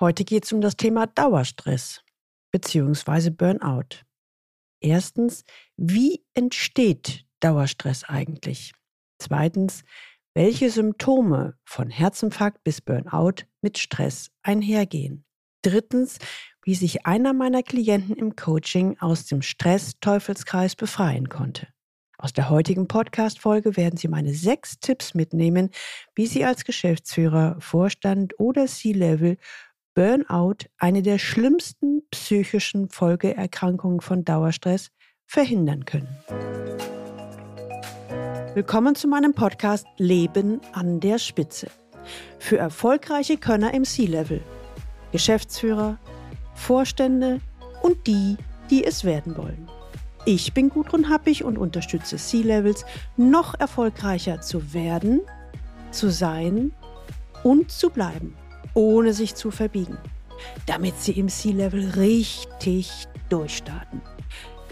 Heute 0.00 0.24
geht 0.24 0.44
es 0.44 0.52
um 0.52 0.60
das 0.60 0.76
Thema 0.76 1.06
Dauerstress 1.06 2.02
bzw. 2.52 3.30
Burnout. 3.30 4.02
Erstens, 4.80 5.44
wie 5.76 6.24
entsteht 6.34 7.24
Dauerstress 7.38 8.02
eigentlich? 8.02 8.72
Zweitens, 9.20 9.84
welche 10.34 10.68
Symptome 10.68 11.56
von 11.64 11.90
Herzinfarkt 11.90 12.64
bis 12.64 12.80
Burnout 12.80 13.44
mit 13.62 13.78
Stress 13.78 14.32
einhergehen? 14.42 15.24
Drittens, 15.62 16.18
wie 16.64 16.74
sich 16.74 17.06
einer 17.06 17.32
meiner 17.32 17.62
Klienten 17.62 18.16
im 18.16 18.34
Coaching 18.34 18.98
aus 18.98 19.26
dem 19.26 19.42
Stress-Teufelskreis 19.42 20.74
befreien 20.74 21.28
konnte. 21.28 21.68
Aus 22.18 22.32
der 22.32 22.50
heutigen 22.50 22.88
Podcast-Folge 22.88 23.76
werden 23.76 23.96
Sie 23.96 24.08
meine 24.08 24.34
sechs 24.34 24.80
Tipps 24.80 25.14
mitnehmen, 25.14 25.70
wie 26.16 26.26
Sie 26.26 26.44
als 26.44 26.64
Geschäftsführer, 26.64 27.56
Vorstand 27.60 28.38
oder 28.40 28.66
C-Level 28.66 29.36
Burnout, 29.96 30.66
eine 30.76 31.02
der 31.02 31.18
schlimmsten 31.18 32.02
psychischen 32.10 32.88
Folgeerkrankungen 32.88 34.00
von 34.00 34.24
Dauerstress, 34.24 34.88
verhindern 35.24 35.84
können. 35.84 36.08
Willkommen 38.54 38.96
zu 38.96 39.06
meinem 39.06 39.34
Podcast 39.34 39.86
Leben 39.96 40.60
an 40.72 40.98
der 40.98 41.20
Spitze. 41.20 41.68
Für 42.40 42.58
erfolgreiche 42.58 43.36
Könner 43.36 43.72
im 43.72 43.84
C-Level, 43.84 44.42
Geschäftsführer, 45.12 46.00
Vorstände 46.54 47.40
und 47.80 48.08
die, 48.08 48.36
die 48.70 48.84
es 48.84 49.04
werden 49.04 49.36
wollen. 49.36 49.70
Ich 50.26 50.54
bin 50.54 50.70
Gudrun 50.70 51.08
Happig 51.08 51.44
und 51.44 51.56
unterstütze 51.56 52.16
C-Levels, 52.16 52.84
noch 53.16 53.54
erfolgreicher 53.60 54.40
zu 54.40 54.74
werden, 54.74 55.20
zu 55.92 56.10
sein 56.10 56.72
und 57.44 57.70
zu 57.70 57.90
bleiben 57.90 58.34
ohne 58.74 59.12
sich 59.12 59.34
zu 59.34 59.50
verbiegen, 59.50 59.98
damit 60.66 60.98
sie 61.00 61.12
im 61.12 61.28
C-Level 61.28 61.90
richtig 61.90 63.06
durchstarten. 63.28 64.02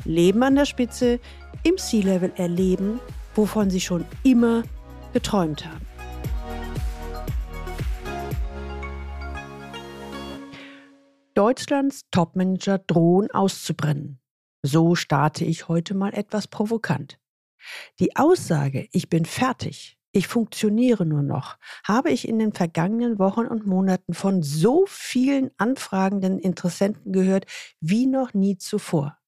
Leben 0.04 0.42
an 0.42 0.56
der 0.56 0.66
Spitze, 0.66 1.20
im 1.62 1.78
C-Level 1.78 2.32
erleben, 2.36 3.00
wovon 3.34 3.70
sie 3.70 3.80
schon 3.80 4.04
immer 4.22 4.64
geträumt 5.12 5.64
haben. 5.64 5.86
Deutschlands 11.34 12.02
Topmanager 12.10 12.78
drohen 12.78 13.30
auszubrennen. 13.30 14.20
So 14.62 14.94
starte 14.94 15.44
ich 15.44 15.68
heute 15.68 15.94
mal 15.94 16.12
etwas 16.12 16.46
provokant. 16.46 17.18
Die 18.00 18.16
Aussage, 18.16 18.88
ich 18.92 19.08
bin 19.08 19.24
fertig, 19.24 19.96
ich 20.12 20.28
funktioniere 20.28 21.06
nur 21.06 21.22
noch, 21.22 21.56
habe 21.84 22.10
ich 22.10 22.28
in 22.28 22.38
den 22.38 22.52
vergangenen 22.52 23.18
Wochen 23.18 23.46
und 23.46 23.66
Monaten 23.66 24.12
von 24.12 24.42
so 24.42 24.84
vielen 24.86 25.50
anfragenden 25.56 26.38
Interessenten 26.38 27.12
gehört 27.12 27.46
wie 27.80 28.06
noch 28.06 28.34
nie 28.34 28.58
zuvor. 28.58 29.18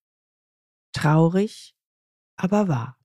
Traurig, 0.92 1.74
aber 2.36 2.68
wahr. 2.68 2.98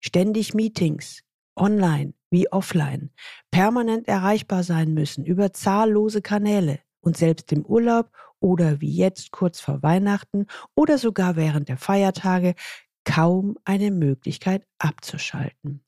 Ständig 0.00 0.52
Meetings, 0.52 1.22
online 1.56 2.12
wie 2.30 2.50
offline, 2.50 3.10
permanent 3.52 4.08
erreichbar 4.08 4.64
sein 4.64 4.92
müssen 4.92 5.24
über 5.24 5.52
zahllose 5.52 6.22
Kanäle 6.22 6.80
und 7.00 7.16
selbst 7.16 7.52
im 7.52 7.64
Urlaub 7.64 8.10
oder 8.40 8.80
wie 8.80 8.94
jetzt 8.94 9.30
kurz 9.30 9.60
vor 9.60 9.82
Weihnachten 9.82 10.46
oder 10.74 10.98
sogar 10.98 11.36
während 11.36 11.68
der 11.68 11.76
Feiertage 11.76 12.54
kaum 13.04 13.56
eine 13.64 13.92
Möglichkeit 13.92 14.66
abzuschalten. 14.78 15.84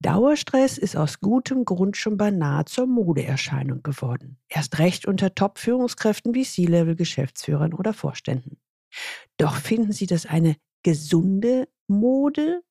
Dauerstress 0.00 0.76
ist 0.76 0.96
aus 0.96 1.20
gutem 1.20 1.64
Grund 1.64 1.96
schon 1.96 2.16
beinahe 2.16 2.64
zur 2.66 2.86
Modeerscheinung 2.86 3.82
geworden. 3.82 4.38
Erst 4.48 4.78
recht 4.78 5.06
unter 5.06 5.34
Top-Führungskräften 5.34 6.34
wie 6.34 6.44
C-Level-Geschäftsführern 6.44 7.72
oder 7.72 7.94
Vorständen. 7.94 8.58
Doch 9.38 9.56
finden 9.56 9.92
Sie 9.92 10.06
das 10.06 10.26
eine 10.26 10.56
gesunde 10.82 11.68
Mode? 11.88 12.62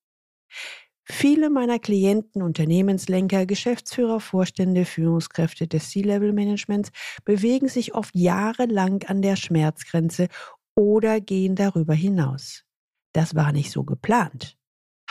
Viele 1.05 1.49
meiner 1.49 1.80
Klienten, 1.80 2.42
Unternehmenslenker, 2.42 3.45
Geschäftsführer, 3.45 4.19
Vorstände, 4.19 4.86
Führungskräfte 4.86 5.67
des 5.67 5.89
C-Level-Managements 5.89 6.92
bewegen 7.25 7.67
sich 7.67 7.93
oft 7.93 8.15
jahrelang 8.15 9.03
an 9.03 9.21
der 9.21 9.36
Schmerzgrenze 9.36 10.27
oder 10.75 11.19
gehen 11.19 11.55
darüber 11.55 11.93
hinaus. 11.93 12.64
Das 13.11 13.36
war 13.36 13.52
nicht 13.52 13.71
so 13.71 13.83
geplant 13.83 14.58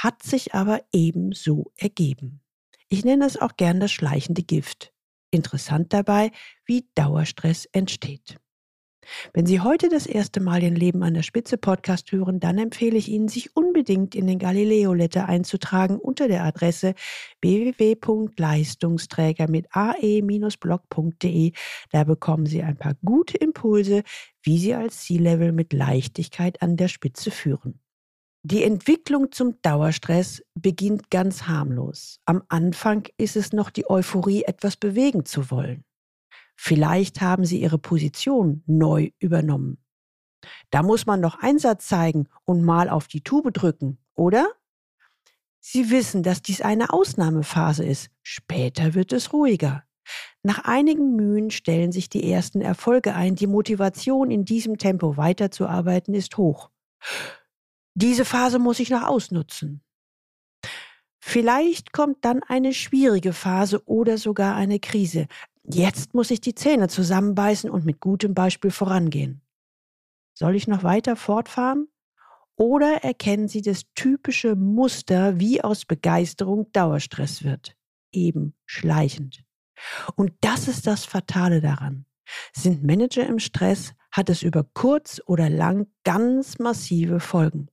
hat 0.02 0.22
sich 0.22 0.54
aber 0.54 0.82
ebenso 0.92 1.72
ergeben. 1.76 2.40
Ich 2.88 3.04
nenne 3.04 3.24
es 3.24 3.40
auch 3.40 3.56
gern 3.56 3.78
das 3.78 3.92
schleichende 3.92 4.42
Gift. 4.42 4.92
Interessant 5.30 5.92
dabei, 5.92 6.32
wie 6.66 6.88
Dauerstress 6.96 7.66
entsteht. 7.66 8.38
Wenn 9.32 9.46
Sie 9.46 9.60
heute 9.60 9.88
das 9.88 10.06
erste 10.06 10.40
Mal 10.40 10.60
den 10.60 10.74
Leben 10.74 11.04
an 11.04 11.14
der 11.14 11.22
Spitze 11.22 11.56
Podcast 11.56 12.10
hören, 12.12 12.40
dann 12.40 12.58
empfehle 12.58 12.96
ich 12.96 13.08
Ihnen, 13.08 13.28
sich 13.28 13.56
unbedingt 13.56 14.14
in 14.14 14.26
den 14.26 14.38
Galileo 14.38 14.92
Letter 14.92 15.26
einzutragen 15.28 15.96
unter 15.98 16.28
der 16.28 16.44
Adresse 16.44 16.94
www.leistungsträger 17.40 19.48
mit 19.48 19.66
ae-blog.de. 19.70 21.52
Da 21.90 22.04
bekommen 22.04 22.44
Sie 22.46 22.62
ein 22.62 22.76
paar 22.76 22.94
gute 23.04 23.38
Impulse, 23.38 24.02
wie 24.42 24.58
Sie 24.58 24.74
als 24.74 25.04
C-Level 25.04 25.52
mit 25.52 25.72
Leichtigkeit 25.72 26.60
an 26.60 26.76
der 26.76 26.88
Spitze 26.88 27.30
führen. 27.30 27.80
Die 28.44 28.64
Entwicklung 28.64 29.30
zum 29.30 29.62
Dauerstress 29.62 30.42
beginnt 30.54 31.10
ganz 31.10 31.44
harmlos. 31.44 32.19
Am 32.25 32.42
Anfang 32.48 33.06
ist 33.16 33.36
es 33.36 33.53
noch 33.53 33.70
die 33.70 33.88
Euphorie, 33.88 34.42
etwas 34.42 34.76
bewegen 34.76 35.25
zu 35.25 35.53
wollen. 35.53 35.84
Vielleicht 36.56 37.20
haben 37.20 37.44
Sie 37.44 37.60
Ihre 37.60 37.78
Position 37.78 38.64
neu 38.66 39.10
übernommen. 39.20 39.78
Da 40.70 40.82
muss 40.82 41.06
man 41.06 41.20
noch 41.20 41.38
Einsatz 41.41 41.86
zeigen 41.86 42.28
und 42.44 42.64
mal 42.64 42.88
auf 42.88 43.06
die 43.06 43.20
Tube 43.20 43.52
drücken, 43.52 43.98
oder? 44.14 44.50
Sie 45.60 45.91
wissen, 45.91 46.25
dass 46.25 46.42
dies 46.42 46.62
eine 46.62 46.92
Ausnahmephase 46.92 47.84
ist. 47.84 48.10
Später 48.22 48.94
wird 48.94 49.12
es 49.12 49.32
ruhiger. 49.32 49.84
Nach 50.42 50.64
einigen 50.64 51.14
Mühen 51.14 51.52
stellen 51.52 51.92
sich 51.92 52.08
die 52.08 52.28
ersten 52.28 52.60
Erfolge 52.60 53.14
ein. 53.14 53.36
Die 53.36 53.47
Motivation, 53.47 54.32
in 54.32 54.44
diesem 54.44 54.78
Tempo 54.78 55.16
weiterzuarbeiten, 55.16 56.14
ist 56.14 56.36
hoch. 56.36 56.70
Diese 57.94 58.25
Phase 58.25 58.58
muss 58.58 58.80
ich 58.80 58.91
noch 58.91 59.03
ausnutzen. 59.03 59.82
Vielleicht 61.20 61.92
kommt 61.92 62.25
dann 62.25 62.42
eine 62.42 62.72
schwierige 62.72 63.32
Phase 63.32 63.86
oder 63.86 64.19
sogar 64.19 64.56
eine 64.56 64.80
Krise. 64.80 65.28
Jetzt 65.64 66.14
muss 66.14 66.31
ich 66.31 66.41
die 66.41 66.54
Zähne 66.54 66.88
zusammenbeißen 66.88 67.70
und 67.70 67.84
mit 67.84 68.00
gutem 68.00 68.34
Beispiel 68.34 68.70
vorangehen. 68.70 69.42
Soll 70.34 70.56
ich 70.56 70.66
noch 70.66 70.82
weiter 70.82 71.14
fortfahren? 71.14 71.88
Oder 72.56 73.04
erkennen 73.04 73.48
Sie 73.48 73.62
das 73.62 73.82
typische 73.94 74.56
Muster, 74.56 75.38
wie 75.38 75.62
aus 75.62 75.84
Begeisterung 75.84 76.70
Dauerstress 76.72 77.44
wird? 77.44 77.76
Eben 78.10 78.54
schleichend. 78.66 79.44
Und 80.16 80.32
das 80.41 80.69
ist 80.69 80.86
das 80.86 81.04
Fatale 81.04 81.60
daran. 81.60 82.04
Sind 82.52 82.82
Manager 82.84 83.26
im 83.26 83.38
Stress, 83.38 83.94
hat 84.10 84.28
es 84.28 84.42
über 84.42 84.64
kurz 84.75 85.20
oder 85.26 85.48
lang 85.48 85.86
ganz 86.04 86.58
massive 86.58 87.20
Folgen 87.20 87.69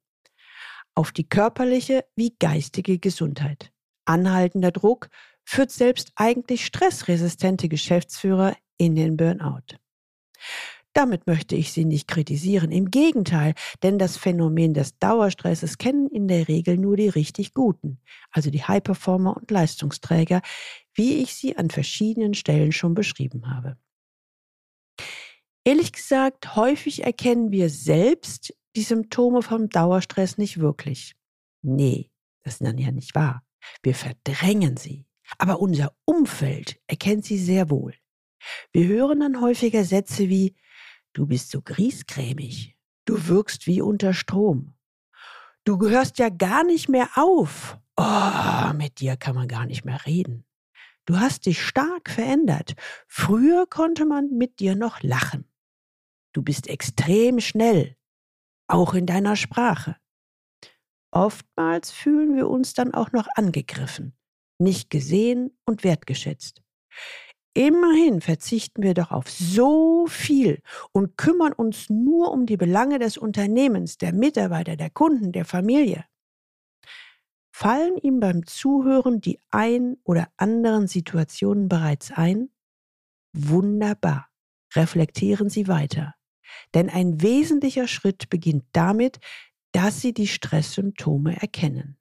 auf 1.00 1.14
die 1.14 1.24
körperliche 1.24 2.04
wie 2.18 2.36
geistige 2.40 3.00
Gesundheit. 3.00 3.72
Anhaltender 4.04 4.72
Druck 4.72 5.08
führt 5.46 5.72
selbst 5.72 6.12
eigentlich 6.18 6.66
stressresistente 6.66 7.70
Geschäftsführer 7.70 8.58
in 8.78 8.96
den 8.96 9.16
Burnout. 9.16 9.78
Damit 10.92 11.26
möchte 11.26 11.56
ich 11.56 11.72
Sie 11.72 11.86
nicht 11.86 12.10
kritisieren, 12.10 12.70
im 12.72 12.92
Gegenteil, 12.92 13.54
denn 13.82 13.98
das 13.98 14.18
Phänomen 14.18 14.74
des 14.74 15.00
Dauerstresses 15.00 15.78
kennen 15.78 16.10
in 16.10 16.28
der 16.28 16.50
Regel 16.50 16.76
nur 16.76 16.98
die 16.98 17.08
richtig 17.08 17.54
Guten, 17.54 18.02
also 18.32 18.50
die 18.50 18.66
High-Performer 18.66 19.38
und 19.38 19.50
Leistungsträger, 19.50 20.42
wie 20.94 21.22
ich 21.22 21.34
sie 21.34 21.56
an 21.56 21.70
verschiedenen 21.70 22.34
Stellen 22.34 22.74
schon 22.74 22.94
beschrieben 22.94 23.50
habe. 23.50 23.78
Ehrlich 25.64 25.94
gesagt, 25.94 26.58
häufig 26.58 27.06
erkennen 27.06 27.52
wir 27.52 27.70
selbst 27.70 28.54
die 28.76 28.84
Symptome 28.84 29.42
vom 29.42 29.70
Dauerstress 29.70 30.38
nicht 30.38 30.60
wirklich. 30.60 31.16
Nee, 31.62 32.12
das 32.44 32.56
ist 32.56 32.64
dann 32.64 32.78
ja 32.78 32.92
nicht 32.92 33.16
wahr. 33.16 33.44
Wir 33.84 33.96
verdrängen 33.96 34.78
sie. 34.78 35.06
Aber 35.38 35.60
unser 35.60 35.96
Umfeld 36.06 36.80
erkennt 36.88 37.26
sie 37.26 37.38
sehr 37.38 37.70
wohl. 37.70 37.94
Wir 38.72 38.88
hören 38.88 39.20
dann 39.20 39.42
häufiger 39.42 39.84
Sätze 39.84 40.30
wie 40.30 40.56
Du 41.14 41.26
bist 41.26 41.52
so 41.52 41.62
griesgrämig. 41.62 42.76
Du 43.06 43.28
wirkst 43.28 43.68
wie 43.68 43.82
unter 43.82 44.14
Strom. 44.14 44.76
Du 45.66 45.78
gehörst 45.78 46.20
ja 46.20 46.30
gar 46.30 46.64
nicht 46.64 46.88
mehr 46.88 47.10
auf. 47.16 47.78
Oh, 47.98 48.74
mit 48.76 49.00
dir 49.00 49.18
kann 49.18 49.36
man 49.36 49.48
gar 49.48 49.66
nicht 49.66 49.86
mehr 49.86 50.06
reden. 50.06 50.46
Du 51.06 51.20
hast 51.20 51.48
dich 51.48 51.62
stark 51.62 52.10
verändert. 52.10 52.76
Früher 53.08 53.66
konnte 53.68 54.06
man 54.06 54.30
mit 54.30 54.60
dir 54.60 54.76
noch 54.76 55.02
lachen. 55.02 55.52
Du 56.32 56.44
bist 56.44 56.68
extrem 56.68 57.40
schnell 57.40 57.98
auch 58.70 58.94
in 58.94 59.06
deiner 59.06 59.36
Sprache. 59.36 59.98
Oftmals 61.12 61.92
fühlen 61.92 62.36
wir 62.36 62.50
uns 62.50 62.74
dann 62.74 62.94
auch 62.94 63.12
noch 63.12 63.28
angegriffen, 63.36 64.16
nicht 64.60 64.90
gesehen 64.90 65.58
und 65.66 65.84
wertgeschätzt. 65.84 66.62
Immerhin 67.56 68.22
verzichten 68.22 68.84
wir 68.84 68.94
doch 68.94 69.12
auf 69.12 69.30
so 69.30 70.06
viel 70.08 70.62
und 70.92 71.18
kümmern 71.18 71.52
uns 71.52 71.90
nur 71.90 72.32
um 72.32 72.46
die 72.46 72.58
Belange 72.58 73.00
des 73.00 73.18
Unternehmens, 73.18 73.98
der 73.98 74.14
Mitarbeiter, 74.14 74.76
der 74.76 74.92
Kunden, 74.92 75.32
der 75.32 75.46
Familie. 75.46 76.06
Fallen 77.52 77.98
ihm 77.98 78.20
beim 78.20 78.46
Zuhören 78.46 79.20
die 79.20 79.40
ein 79.50 79.98
oder 80.04 80.30
anderen 80.38 80.88
Situationen 80.88 81.68
bereits 81.68 82.12
ein? 82.12 82.50
Wunderbar. 83.34 84.30
Reflektieren 84.76 85.50
Sie 85.50 85.68
weiter. 85.68 86.16
Denn 86.74 86.90
ein 86.90 87.22
wesentlicher 87.22 87.88
Schritt 87.88 88.30
beginnt 88.30 88.66
damit, 88.74 89.20
dass 89.72 90.02
Sie 90.02 90.14
die 90.14 90.28
Stresssymptome 90.28 91.42
erkennen. 91.42 91.98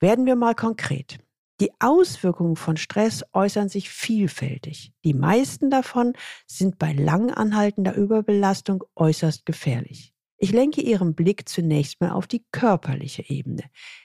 Werden 0.00 0.26
wir 0.26 0.36
mal 0.36 0.54
konkret. 0.54 1.18
Die 1.60 1.72
Auswirkungen 1.80 2.56
von 2.56 2.76
Stress 2.76 3.24
äußern 3.32 3.70
sich 3.70 3.88
vielfältig. 3.88 4.92
Die 5.04 5.14
meisten 5.14 5.70
davon 5.70 6.12
sind 6.46 6.78
bei 6.78 6.92
lang 6.92 7.30
anhaltender 7.30 7.94
Überbelastung 7.94 8.84
äußerst 8.94 9.46
gefährlich. 9.46 10.12
Ich 10.38 10.52
lenke 10.52 10.82
Ihren 10.82 11.14
Blick 11.14 11.48
zunächst 11.48 11.98
mal 12.02 12.10
auf 12.10 12.26
die 12.26 12.44
körperliche 12.52 13.24
Ebene. 13.30 13.64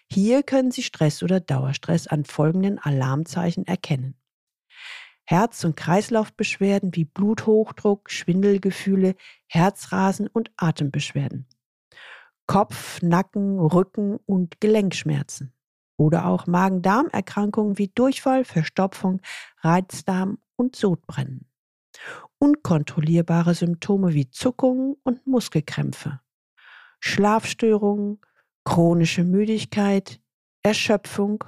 Hier 0.09 0.43
können 0.43 0.71
Sie 0.71 0.81
Stress 0.81 1.23
oder 1.23 1.41
Dauerstress 1.41 2.07
an 2.07 2.23
folgenden 2.23 2.79
Alarmzeichen 2.79 3.67
erkennen. 3.67 4.15
Herz- 5.25 5.63
und 5.63 5.75
Kreislaufbeschwerden 5.75 6.95
wie 6.95 7.05
Bluthochdruck, 7.05 8.09
Schwindelgefühle, 8.09 9.15
Herzrasen 9.47 10.27
und 10.27 10.51
Atembeschwerden. 10.57 11.47
Kopf, 12.47 13.01
Nacken, 13.01 13.59
Rücken 13.59 14.17
und 14.25 14.59
Gelenkschmerzen. 14.59 15.53
Oder 15.97 16.25
auch 16.25 16.47
Magen-Darm-Erkrankungen 16.47 17.77
wie 17.77 17.89
Durchfall, 17.89 18.43
Verstopfung, 18.43 19.21
Reizdarm 19.59 20.39
und 20.55 20.75
Sodbrennen. 20.75 21.47
Unkontrollierbare 22.39 23.53
Symptome 23.53 24.13
wie 24.13 24.29
Zuckungen 24.29 24.95
und 25.03 25.27
Muskelkrämpfe. 25.27 26.19
Schlafstörungen, 26.99 28.19
chronische 28.63 29.23
Müdigkeit, 29.23 30.19
Erschöpfung, 30.63 31.43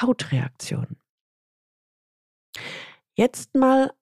Hautreaktionen. 0.00 0.96
Jetzt 3.16 3.54
mal 3.54 3.92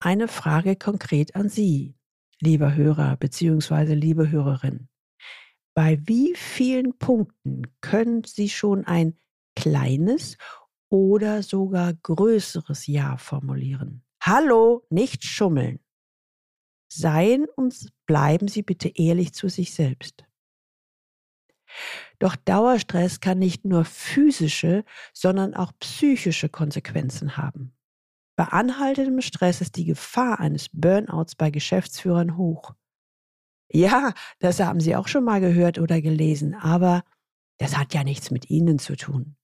eine 0.00 0.26
Frage 0.26 0.74
konkret 0.74 1.36
an 1.36 1.50
Sie, 1.50 1.98
lieber 2.40 2.74
Hörer 2.74 3.14
bzw. 3.18 3.92
liebe 3.92 4.30
Hörerin. 4.30 4.88
Bei 5.74 6.00
wie 6.06 6.34
vielen 6.34 6.96
Punkten 6.96 7.64
können 7.82 8.24
Sie 8.24 8.48
schon 8.48 8.86
ein 8.86 9.18
kleines 9.54 10.38
oder 10.88 11.42
sogar 11.42 11.92
größeres 11.92 12.86
Ja 12.86 13.18
formulieren? 13.18 14.02
Hallo, 14.22 14.86
nicht 14.88 15.24
schummeln. 15.24 15.80
Seien 16.90 17.44
und 17.56 17.92
bleiben 18.06 18.48
Sie 18.48 18.62
bitte 18.62 18.88
ehrlich 18.94 19.34
zu 19.34 19.50
sich 19.50 19.74
selbst. 19.74 20.24
Doch 22.18 22.34
Dauerstress 22.36 23.20
kann 23.20 23.40
nicht 23.40 23.66
nur 23.66 23.84
physische, 23.84 24.86
sondern 25.12 25.52
auch 25.52 25.72
psychische 25.80 26.48
Konsequenzen 26.48 27.36
haben. 27.36 27.73
Bei 28.36 28.46
anhaltendem 28.46 29.20
Stress 29.20 29.60
ist 29.60 29.76
die 29.76 29.84
Gefahr 29.84 30.40
eines 30.40 30.68
Burnouts 30.72 31.36
bei 31.36 31.50
Geschäftsführern 31.50 32.36
hoch. 32.36 32.74
Ja, 33.70 34.12
das 34.40 34.60
haben 34.60 34.80
Sie 34.80 34.96
auch 34.96 35.08
schon 35.08 35.24
mal 35.24 35.40
gehört 35.40 35.78
oder 35.78 36.00
gelesen, 36.00 36.54
aber 36.54 37.04
das 37.58 37.76
hat 37.76 37.94
ja 37.94 38.04
nichts 38.04 38.30
mit 38.30 38.50
Ihnen 38.50 38.78
zu 38.78 38.96
tun. 38.96 39.36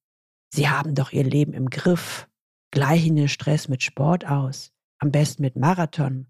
Sie 0.52 0.68
haben 0.68 0.94
doch 0.94 1.12
Ihr 1.12 1.24
Leben 1.24 1.52
im 1.52 1.70
Griff. 1.70 2.28
Gleichen 2.72 3.16
den 3.16 3.28
Stress 3.28 3.68
mit 3.68 3.82
Sport 3.82 4.26
aus. 4.26 4.72
Am 4.98 5.10
besten 5.10 5.42
mit 5.42 5.56
Marathon. 5.56 6.26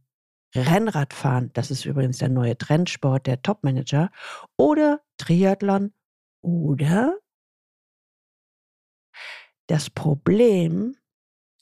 Rennradfahren, 0.54 1.52
das 1.52 1.70
ist 1.70 1.84
übrigens 1.84 2.18
der 2.18 2.28
neue 2.28 2.56
Trendsport 2.56 3.26
der 3.26 3.42
Topmanager. 3.42 4.10
Oder 4.56 5.00
Triathlon. 5.16 5.92
Oder 6.42 7.18
das 9.66 9.90
Problem 9.90 10.96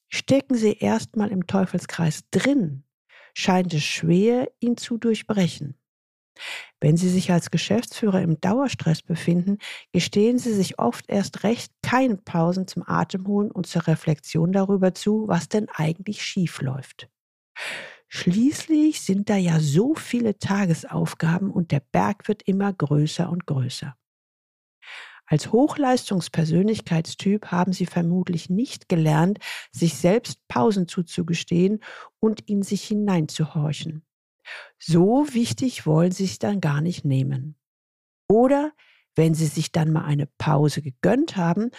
Stecken 0.09 0.55
Sie 0.55 0.73
erstmal 0.73 1.31
im 1.31 1.47
Teufelskreis 1.47 2.23
drin, 2.31 2.85
scheint 3.35 3.75
es 3.75 3.85
schwer, 3.85 4.51
ihn 4.61 4.77
zu 4.77 4.99
durchbrechen. 4.99 5.79
Wenn 6.81 6.97
Sie 6.97 7.09
sich 7.09 7.33
als 7.33 7.51
Geschäftsführer 7.51 8.23
im 8.23 8.41
Dauerstress 8.41 9.03
befinden, 9.03 9.59
gestehen 9.93 10.39
Sie 10.39 10.53
sich 10.53 10.79
oft 10.79 11.05
erst 11.09 11.43
recht 11.43 11.73
keine 11.83 12.17
Pausen 12.17 12.67
zum 12.67 12.85
Atemholen 12.87 13.51
und 13.51 13.67
zur 13.67 13.87
Reflexion 13.87 14.53
darüber 14.53 14.95
zu, 14.95 15.27
was 15.27 15.49
denn 15.49 15.69
eigentlich 15.69 16.23
schief 16.23 16.61
läuft. 16.61 17.09
Schließlich 18.09 19.03
sind 19.03 19.29
da 19.29 19.37
ja 19.37 19.61
so 19.61 19.95
viele 19.95 20.39
Tagesaufgaben 20.39 21.51
und 21.51 21.73
der 21.73 21.81
Berg 21.81 22.29
wird 22.29 22.43
immer 22.43 22.73
größer 22.73 23.29
und 23.29 23.47
größer. 23.47 23.97
Als 25.31 25.53
Hochleistungspersönlichkeitstyp 25.53 27.49
haben 27.49 27.75
Sie 27.75 27.85
vermutlich 27.85 28.49
nicht 28.49 28.89
gelernt, 28.89 29.39
sich 29.71 29.95
selbst 29.95 30.41
Pausen 30.49 30.89
zuzugestehen 30.89 31.81
und 32.19 32.41
in 32.49 32.63
sich 32.63 32.85
hineinzuhorchen. 32.85 34.07
So 34.79 35.27
wichtig 35.35 35.85
wollen 35.85 36.13
Sie 36.13 36.25
es 36.25 36.39
dann 36.39 36.63
gar 36.63 36.81
nicht 36.81 37.05
nehmen. 37.05 37.57
Oder 38.27 38.73
wenn 39.17 39.35
Sie 39.35 39.47
sich 39.47 39.71
dann 39.71 39.93
mal 39.93 40.07
eine 40.07 40.27
Pause 40.39 40.81
gegönnt 40.81 41.37
haben, 41.37 41.73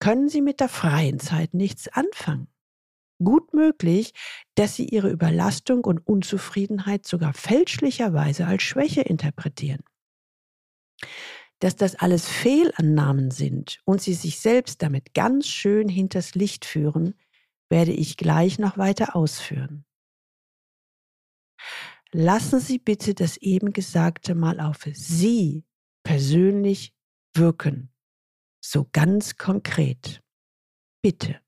können 0.00 0.30
Sie 0.30 0.40
mit 0.40 0.60
der 0.60 0.70
freien 0.70 1.20
Zeit 1.20 1.52
nichts 1.52 1.88
anfangen. 1.88 2.48
Gut 3.22 3.52
möglich, 3.52 4.14
dass 4.54 4.74
Sie 4.74 4.86
Ihre 4.86 5.10
Überlastung 5.10 5.84
und 5.84 6.06
Unzufriedenheit 6.06 7.06
sogar 7.06 7.34
fälschlicherweise 7.34 8.46
als 8.46 8.62
Schwäche 8.62 9.02
interpretieren 9.02 9.84
dass 11.60 11.76
das 11.76 11.94
alles 11.94 12.28
Fehlannahmen 12.28 13.30
sind 13.30 13.80
und 13.84 14.02
sie 14.02 14.14
sich 14.14 14.40
selbst 14.40 14.82
damit 14.82 15.14
ganz 15.14 15.46
schön 15.48 15.88
hinters 15.88 16.34
Licht 16.34 16.64
führen, 16.64 17.14
werde 17.70 17.92
ich 17.92 18.16
gleich 18.16 18.58
noch 18.58 18.78
weiter 18.78 19.16
ausführen. 19.16 19.84
Lassen 22.12 22.60
Sie 22.60 22.78
bitte 22.78 23.14
das 23.14 23.36
eben 23.38 23.72
Gesagte 23.72 24.34
mal 24.34 24.60
auf 24.60 24.86
Sie 24.92 25.64
persönlich 26.04 26.94
wirken. 27.34 27.92
So 28.60 28.88
ganz 28.92 29.36
konkret. 29.36 30.22
Bitte. 31.02 31.40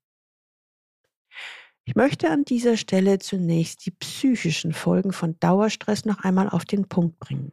Ich 1.85 1.95
möchte 1.95 2.29
an 2.29 2.45
dieser 2.45 2.77
Stelle 2.77 3.17
zunächst 3.19 3.85
die 3.85 3.91
psychischen 3.91 4.73
Folgen 4.73 5.11
von 5.11 5.39
Dauerstress 5.39 6.05
noch 6.05 6.19
einmal 6.19 6.49
auf 6.49 6.65
den 6.65 6.87
Punkt 6.87 7.17
bringen. 7.19 7.51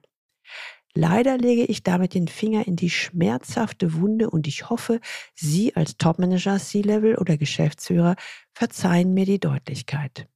Leider 0.98 1.36
lege 1.36 1.64
ich 1.66 1.82
damit 1.82 2.14
den 2.14 2.26
Finger 2.26 2.66
in 2.66 2.74
die 2.74 2.88
schmerzhafte 2.88 3.92
Wunde 3.92 4.30
und 4.30 4.46
ich 4.46 4.70
hoffe, 4.70 5.00
Sie 5.34 5.76
als 5.76 5.98
Topmanager, 5.98 6.58
C-Level 6.58 7.16
oder 7.16 7.36
Geschäftsführer 7.36 8.16
verzeihen 8.54 9.12
mir 9.12 9.26
die 9.26 9.38
Deutlichkeit. 9.38 10.26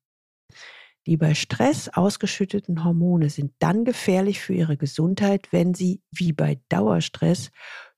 Die 1.06 1.16
bei 1.16 1.32
Stress 1.32 1.88
ausgeschütteten 1.88 2.84
Hormone 2.84 3.30
sind 3.30 3.54
dann 3.58 3.86
gefährlich 3.86 4.42
für 4.42 4.52
Ihre 4.52 4.76
Gesundheit, 4.76 5.50
wenn 5.50 5.72
sie, 5.72 6.02
wie 6.10 6.34
bei 6.34 6.60
Dauerstress, 6.68 7.50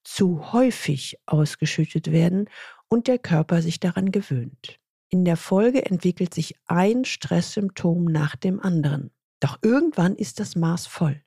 zu 0.04 0.52
häufig 0.52 1.18
ausgeschüttet 1.26 2.12
werden 2.12 2.48
und 2.88 3.08
der 3.08 3.18
Körper 3.18 3.60
sich 3.60 3.80
daran 3.80 4.12
gewöhnt. 4.12 4.78
In 5.08 5.24
der 5.24 5.36
Folge 5.36 5.84
entwickelt 5.84 6.32
sich 6.32 6.54
ein 6.66 7.04
Stresssymptom 7.04 8.04
nach 8.04 8.36
dem 8.36 8.60
anderen. 8.60 9.10
Doch 9.40 9.58
irgendwann 9.62 10.14
ist 10.14 10.38
das 10.38 10.54
Maß 10.54 10.86
voll. 10.86 11.24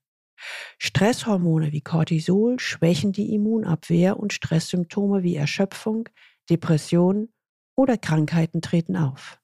Stresshormone 0.78 1.72
wie 1.72 1.82
Cortisol 1.82 2.60
schwächen 2.60 3.12
die 3.12 3.34
Immunabwehr 3.34 4.18
und 4.20 4.34
Stresssymptome 4.34 5.24
wie 5.24 5.36
Erschöpfung, 5.36 6.10
Depression 6.50 7.30
oder 7.76 7.98
Krankheiten 7.98 8.62
treten 8.62 8.96
auf. 8.96 9.40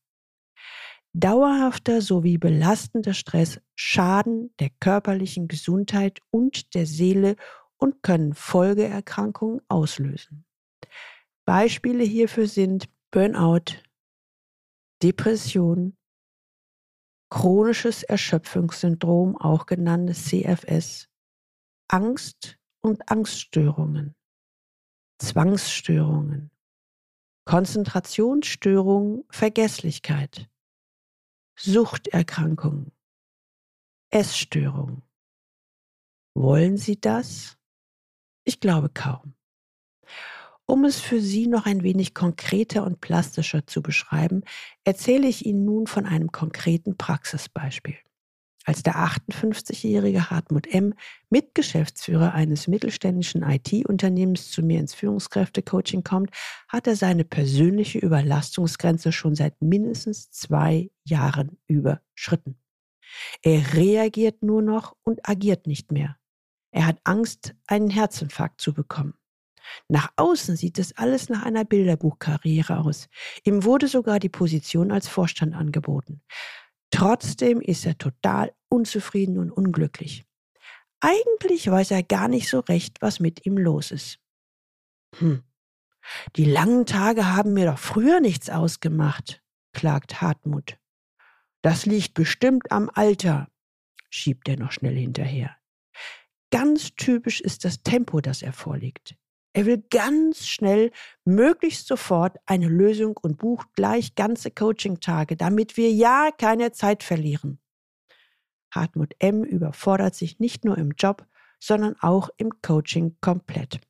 Dauerhafter 1.14 2.02
sowie 2.02 2.38
belastender 2.38 3.14
Stress 3.14 3.60
schaden 3.76 4.54
der 4.60 4.70
körperlichen 4.80 5.48
Gesundheit 5.48 6.20
und 6.30 6.74
der 6.74 6.86
Seele 6.86 7.36
und 7.78 8.02
können 8.02 8.34
Folgeerkrankungen 8.34 9.62
auslösen. 9.68 10.46
Beispiele 11.46 12.04
hierfür 12.04 12.48
sind 12.48 12.88
Burnout, 13.12 13.82
Depression, 15.04 15.98
chronisches 17.32 18.04
Erschöpfungssyndrom, 18.04 19.38
auch 19.38 19.66
genannt 19.66 20.16
CFS, 20.16 21.08
Angst 21.88 22.60
und 22.82 23.10
Angststörungen, 23.10 24.16
Zwangsstörungen, 25.18 26.52
Konzentrationsstörungen, 27.46 29.24
Vergesslichkeit, 29.30 30.50
Suchterkrankungen, 31.58 32.92
Essstörungen. 34.12 35.02
Wollen 36.36 36.78
Sie 36.78 37.00
das? 37.00 37.58
Ich 38.44 38.60
glaube 38.60 38.90
kaum. 38.90 39.36
Um 40.72 40.86
es 40.86 41.02
für 41.02 41.20
Sie 41.20 41.48
noch 41.48 41.66
ein 41.66 41.84
wenig 41.84 42.14
konkreter 42.14 42.86
und 42.86 43.02
plastischer 43.02 43.68
zu 43.68 43.82
beschreiben, 43.82 44.44
erzähle 44.86 45.28
ich 45.28 45.46
Ihnen 45.46 45.66
nun 45.66 45.86
von 45.86 46.06
einem 46.06 46.32
konkreten 46.32 46.96
Praxisbeispiel. 46.96 47.98
Als 48.64 48.82
der 48.82 48.96
58-jährige 48.96 50.30
Hartmut 50.30 50.68
M., 50.68 50.94
Mitgeschäftsführer 51.30 52.34
eines 52.34 52.70
mittelständischen 52.70 53.44
IT-Unternehmens, 53.44 54.50
zu 54.50 54.62
mir 54.64 54.80
ins 54.80 54.94
Führungskräftecoaching 54.94 56.06
kommt, 56.06 56.32
hat 56.70 56.88
er 56.88 56.96
seine 56.96 57.26
persönliche 57.26 58.00
Überlastungsgrenze 58.00 59.12
schon 59.12 59.36
seit 59.36 59.62
mindestens 59.62 60.32
zwei 60.32 60.90
Jahren 61.04 61.58
überschritten. 61.68 62.56
Er 63.42 63.74
reagiert 63.74 64.42
nur 64.42 64.62
noch 64.62 64.96
und 65.04 65.28
agiert 65.28 65.68
nicht 65.68 65.92
mehr. 65.92 66.16
Er 66.74 66.86
hat 66.88 67.00
Angst, 67.04 67.56
einen 67.68 67.90
Herzinfarkt 67.90 68.62
zu 68.62 68.74
bekommen. 68.74 69.16
Nach 69.88 70.12
außen 70.16 70.56
sieht 70.56 70.80
es 70.80 70.98
alles 70.98 71.30
nach 71.30 71.44
einer 71.44 71.66
Bilderbuchkarriere 71.66 72.80
aus. 72.80 73.08
Ihm 73.44 73.64
wurde 73.64 73.88
sogar 73.88 74.20
die 74.20 74.30
Position 74.30 74.92
als 74.92 75.08
Vorstand 75.08 75.56
angeboten. 75.56 76.22
Trotzdem 76.92 77.62
ist 77.62 77.86
er 77.86 77.98
total 77.98 78.54
unzufrieden 78.70 79.38
und 79.38 79.52
unglücklich. 79.52 80.26
Eigentlich 81.00 81.70
weiß 81.70 81.92
er 81.92 82.04
gar 82.04 82.28
nicht 82.28 82.50
so 82.50 82.60
recht, 82.60 83.02
was 83.02 83.20
mit 83.20 83.46
ihm 83.46 83.58
los 83.58 83.92
ist. 83.92 84.20
Hm. 85.18 85.44
Die 86.36 86.46
langen 86.46 86.86
Tage 86.86 87.28
haben 87.34 87.54
mir 87.54 87.66
doch 87.66 87.80
früher 87.80 88.20
nichts 88.20 88.50
ausgemacht, 88.50 89.42
klagt 89.74 90.22
Hartmut. 90.22 90.78
Das 91.62 91.86
liegt 91.86 92.14
bestimmt 92.14 92.72
am 92.72 92.90
Alter, 92.94 93.48
schiebt 94.10 94.48
er 94.50 94.58
noch 94.58 94.72
schnell 94.72 94.96
hinterher. 94.96 95.56
Ganz 96.52 96.96
typisch 96.96 97.40
ist 97.40 97.66
das 97.66 97.82
Tempo, 97.82 98.20
das 98.20 98.42
er 98.42 98.54
vorlegt. 98.54 99.16
Er 99.54 99.66
will 99.66 99.84
ganz 99.90 100.48
schnell, 100.48 100.92
möglichst 101.26 101.88
sofort 101.88 102.38
eine 102.46 102.70
Lösung 102.70 103.18
und 103.18 103.38
bucht 103.38 103.68
gleich 103.76 104.16
ganze 104.16 104.50
Coaching-Tage, 104.50 105.36
damit 105.36 105.76
wir 105.76 105.92
ja 105.92 106.30
keine 106.38 106.72
Zeit 106.72 107.04
verlieren. 107.04 107.60
Hartmut 108.74 109.14
M. 109.20 109.44
überfordert 109.44 110.16
sich 110.16 110.40
nicht 110.40 110.64
nur 110.64 110.78
im 110.78 110.92
Job, 110.98 111.26
sondern 111.60 111.96
auch 112.00 112.30
im 112.38 112.62
Coaching 112.62 113.18
komplett. 113.20 113.82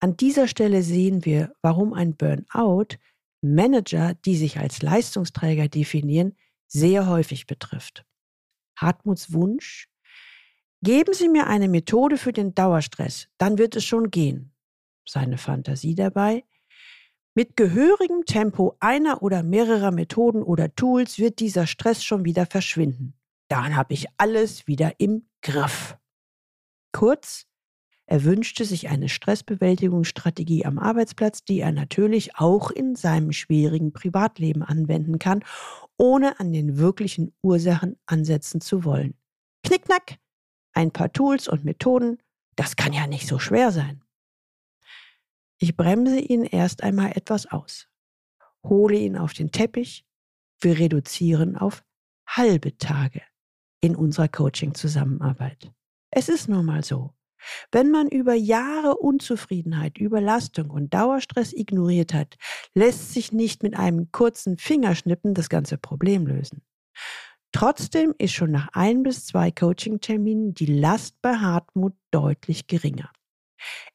An 0.00 0.16
dieser 0.16 0.48
Stelle 0.48 0.82
sehen 0.82 1.26
wir, 1.26 1.52
warum 1.60 1.92
ein 1.92 2.16
Burnout 2.16 2.96
Manager, 3.42 4.14
die 4.14 4.36
sich 4.36 4.58
als 4.58 4.80
Leistungsträger 4.80 5.68
definieren, 5.68 6.34
sehr 6.66 7.06
häufig 7.06 7.46
betrifft. 7.46 8.06
Hartmuts 8.76 9.34
Wunsch, 9.34 9.90
geben 10.82 11.12
Sie 11.12 11.28
mir 11.28 11.46
eine 11.46 11.68
Methode 11.68 12.16
für 12.16 12.32
den 12.32 12.54
Dauerstress, 12.54 13.28
dann 13.36 13.58
wird 13.58 13.76
es 13.76 13.84
schon 13.84 14.10
gehen 14.10 14.54
seine 15.08 15.38
Fantasie 15.38 15.94
dabei. 15.94 16.44
Mit 17.34 17.56
gehörigem 17.56 18.24
Tempo 18.26 18.76
einer 18.80 19.22
oder 19.22 19.42
mehrerer 19.42 19.92
Methoden 19.92 20.42
oder 20.42 20.74
Tools 20.74 21.18
wird 21.18 21.38
dieser 21.38 21.66
Stress 21.66 22.02
schon 22.02 22.24
wieder 22.24 22.46
verschwinden. 22.46 23.14
Dann 23.48 23.76
habe 23.76 23.94
ich 23.94 24.06
alles 24.16 24.66
wieder 24.66 24.98
im 24.98 25.28
Griff. 25.42 25.96
Kurz, 26.92 27.46
er 28.06 28.24
wünschte 28.24 28.64
sich 28.64 28.88
eine 28.88 29.08
Stressbewältigungsstrategie 29.08 30.64
am 30.64 30.80
Arbeitsplatz, 30.80 31.44
die 31.44 31.60
er 31.60 31.70
natürlich 31.70 32.36
auch 32.36 32.72
in 32.72 32.96
seinem 32.96 33.30
schwierigen 33.30 33.92
Privatleben 33.92 34.64
anwenden 34.64 35.20
kann, 35.20 35.44
ohne 35.96 36.40
an 36.40 36.52
den 36.52 36.78
wirklichen 36.78 37.32
Ursachen 37.40 37.96
ansetzen 38.06 38.60
zu 38.60 38.84
wollen. 38.84 39.14
Knickknack, 39.62 40.16
ein 40.72 40.90
paar 40.90 41.12
Tools 41.12 41.46
und 41.46 41.64
Methoden, 41.64 42.18
das 42.56 42.74
kann 42.74 42.92
ja 42.92 43.06
nicht 43.06 43.28
so 43.28 43.38
schwer 43.38 43.70
sein. 43.70 44.02
Ich 45.62 45.76
bremse 45.76 46.18
ihn 46.18 46.44
erst 46.44 46.82
einmal 46.82 47.12
etwas 47.12 47.44
aus, 47.44 47.86
hole 48.64 48.96
ihn 48.96 49.18
auf 49.18 49.34
den 49.34 49.52
Teppich. 49.52 50.06
Wir 50.58 50.78
reduzieren 50.78 51.54
auf 51.54 51.84
halbe 52.26 52.78
Tage 52.78 53.20
in 53.82 53.94
unserer 53.94 54.28
Coaching-Zusammenarbeit. 54.28 55.70
Es 56.10 56.30
ist 56.30 56.48
nun 56.48 56.64
mal 56.64 56.82
so. 56.82 57.12
Wenn 57.72 57.90
man 57.90 58.08
über 58.08 58.32
Jahre 58.34 58.96
Unzufriedenheit, 58.96 59.98
Überlastung 59.98 60.70
und 60.70 60.94
Dauerstress 60.94 61.52
ignoriert 61.52 62.14
hat, 62.14 62.36
lässt 62.74 63.12
sich 63.12 63.30
nicht 63.30 63.62
mit 63.62 63.76
einem 63.76 64.10
kurzen 64.12 64.56
Fingerschnippen 64.56 65.34
das 65.34 65.50
ganze 65.50 65.76
Problem 65.76 66.26
lösen. 66.26 66.62
Trotzdem 67.52 68.14
ist 68.16 68.32
schon 68.32 68.50
nach 68.50 68.68
ein 68.72 69.02
bis 69.02 69.26
zwei 69.26 69.50
Coaching-Terminen 69.50 70.54
die 70.54 70.66
Last 70.66 71.20
bei 71.20 71.36
Hartmut 71.36 71.94
deutlich 72.10 72.66
geringer. 72.66 73.10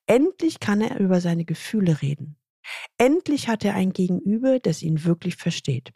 Endlich 0.06 0.60
kann 0.60 0.82
er 0.82 1.00
über 1.00 1.22
seine 1.22 1.46
Gefühle 1.46 2.02
reden. 2.02 2.38
Endlich 2.98 3.48
hat 3.48 3.64
er 3.64 3.76
ein 3.76 3.94
Gegenüber, 3.94 4.60
das 4.60 4.82
ihn 4.82 5.04
wirklich 5.04 5.36
versteht. 5.36 5.94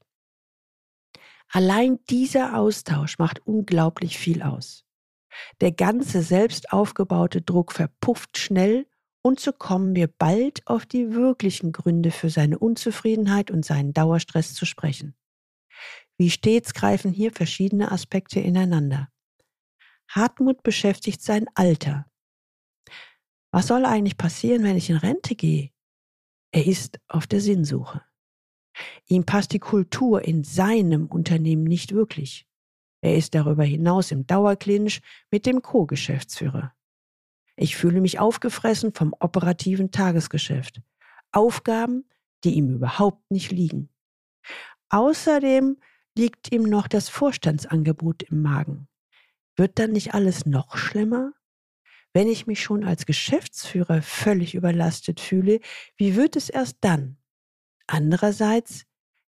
Allein 1.51 1.99
dieser 2.09 2.57
Austausch 2.57 3.17
macht 3.17 3.45
unglaublich 3.45 4.17
viel 4.17 4.43
aus. 4.43 4.85
Der 5.61 5.71
ganze 5.71 6.21
selbst 6.21 6.71
aufgebaute 6.71 7.41
Druck 7.41 7.71
verpufft 7.71 8.38
schnell 8.38 8.88
und 9.21 9.39
so 9.39 9.51
kommen 9.51 9.95
wir 9.95 10.07
bald 10.07 10.65
auf 10.67 10.85
die 10.85 11.13
wirklichen 11.13 11.71
Gründe 11.71 12.11
für 12.11 12.29
seine 12.29 12.59
Unzufriedenheit 12.59 13.51
und 13.51 13.65
seinen 13.65 13.93
Dauerstress 13.93 14.53
zu 14.53 14.65
sprechen. 14.65 15.15
Wie 16.17 16.29
stets 16.29 16.73
greifen 16.73 17.11
hier 17.11 17.31
verschiedene 17.31 17.91
Aspekte 17.91 18.39
ineinander. 18.39 19.09
Hartmut 20.09 20.63
beschäftigt 20.63 21.21
sein 21.21 21.45
Alter, 21.55 22.05
was 23.51 23.68
soll 23.68 23.86
eigentlich 23.86 24.18
passieren, 24.18 24.63
wenn 24.63 24.77
ich 24.77 24.89
in 24.89 24.98
Rente 24.98 25.36
gehe? 25.36 25.72
Er 26.51 26.65
ist 26.65 27.00
auf 27.08 27.27
der 27.27 27.41
Sinnsuche. 27.41 28.01
Ihm 29.08 29.25
passt 29.25 29.53
die 29.53 29.60
Kultur 29.60 30.24
in 30.24 30.44
seinem 30.44 31.08
Unternehmen 31.08 31.63
nicht 31.63 31.94
wirklich. 31.94 32.48
Er 33.01 33.15
ist 33.15 33.34
darüber 33.36 33.63
hinaus 33.63 34.12
im 34.12 34.27
Dauerclinch 34.27 35.01
mit 35.32 35.46
dem 35.46 35.62
Co-Geschäftsführer. 35.62 36.74
Ich 37.56 37.75
fühle 37.75 38.01
mich 38.01 38.20
aufgefressen 38.20 38.94
vom 38.94 39.13
operativen 39.20 39.91
Tagesgeschäft. 39.91 40.82
Aufgaben, 41.32 42.06
die 42.44 42.53
ihm 42.53 42.75
überhaupt 42.75 43.29
nicht 43.32 43.51
liegen. 43.51 43.89
Außerdem 44.89 45.77
liegt 46.18 46.51
ihm 46.51 46.63
noch 46.63 46.88
das 46.88 47.10
Vorstandsangebot 47.10 48.24
im 48.24 48.41
Magen. 48.41 48.88
Wird 49.56 49.77
dann 49.77 49.91
nicht 49.91 50.13
alles 50.13 50.46
noch 50.46 50.77
schlimmer? 50.77 51.34
Wenn 52.13 52.27
ich 52.27 52.47
mich 52.47 52.61
schon 52.61 52.83
als 52.83 53.05
Geschäftsführer 53.05 54.01
völlig 54.01 54.55
überlastet 54.55 55.19
fühle, 55.19 55.59
wie 55.95 56.15
wird 56.15 56.35
es 56.35 56.49
erst 56.49 56.77
dann? 56.81 57.17
Andererseits, 57.87 58.85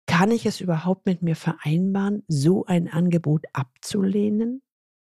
kann 0.05 0.31
ich 0.31 0.45
es 0.45 0.59
überhaupt 0.59 1.05
mit 1.05 1.21
mir 1.21 1.35
vereinbaren, 1.35 2.23
so 2.27 2.65
ein 2.65 2.87
Angebot 2.89 3.45
abzulehnen? 3.53 4.61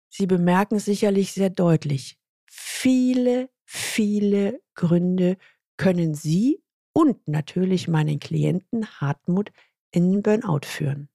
Sie 0.09 0.27
bemerken 0.27 0.79
sicherlich 0.79 1.33
sehr 1.33 1.49
deutlich, 1.49 2.17
viele, 2.45 3.49
viele 3.65 4.61
Gründe 4.75 5.37
können 5.77 6.13
Sie 6.13 6.63
und 6.93 7.27
natürlich 7.27 7.87
meinen 7.87 8.19
Klienten 8.19 8.85
Hartmut 9.01 9.51
in 9.91 10.21
Burnout 10.21 10.65
führen. 10.65 11.09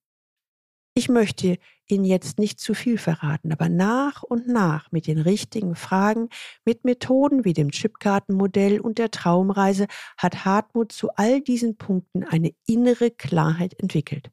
Ich 1.00 1.08
möchte 1.08 1.56
Ihnen 1.86 2.04
jetzt 2.04 2.38
nicht 2.38 2.60
zu 2.60 2.74
viel 2.74 2.98
verraten, 2.98 3.52
aber 3.52 3.70
nach 3.70 4.22
und 4.22 4.48
nach 4.48 4.92
mit 4.92 5.06
den 5.06 5.18
richtigen 5.18 5.74
Fragen, 5.74 6.28
mit 6.66 6.84
Methoden 6.84 7.46
wie 7.46 7.54
dem 7.54 7.70
Chipkartenmodell 7.70 8.80
und 8.80 8.98
der 8.98 9.10
Traumreise 9.10 9.86
hat 10.18 10.44
Hartmut 10.44 10.92
zu 10.92 11.08
all 11.16 11.40
diesen 11.40 11.78
Punkten 11.78 12.22
eine 12.22 12.50
innere 12.66 13.10
Klarheit 13.10 13.80
entwickelt. 13.80 14.30